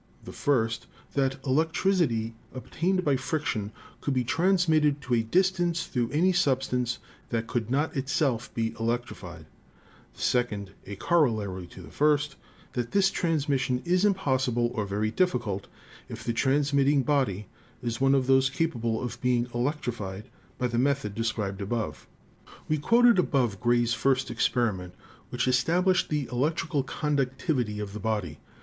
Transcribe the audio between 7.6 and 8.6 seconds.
not itself